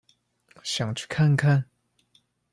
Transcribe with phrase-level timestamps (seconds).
[0.63, 1.63] 想去看看